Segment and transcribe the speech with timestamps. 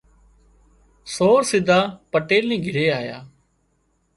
[1.13, 1.79] سور سڌا
[2.11, 3.17] پٽيل نِي گھري آيا